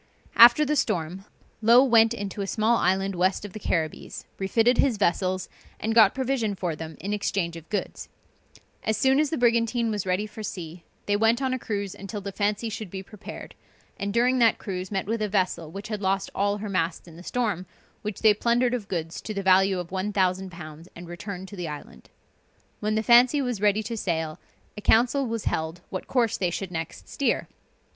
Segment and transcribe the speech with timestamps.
[0.35, 1.25] After the storm,
[1.61, 5.47] Low went into a small island west of the Carribbees, refitted his vessels,
[5.79, 8.09] and got provision for them in exchange of goods.
[8.81, 12.19] As soon as the brigantine was ready for sea, they went on a cruise until
[12.19, 13.53] the Fancy should be prepared,
[13.95, 17.15] and during that cruise, met with a vessel which had lost all her masts in
[17.15, 17.67] the storm,
[18.01, 20.87] which they plundered of goods to the value of 1000_l_.
[20.95, 22.09] and returned to the island.
[22.79, 24.39] When the Fancy was ready to sail,
[24.75, 27.47] a council was held what course they should next steer.